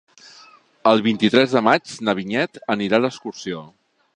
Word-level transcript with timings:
El 0.91 1.03
vint-i-tres 1.07 1.53
de 1.57 1.63
maig 1.67 1.93
na 2.09 2.15
Vinyet 2.21 2.59
anirà 2.77 3.05
d'excursió. 3.05 3.63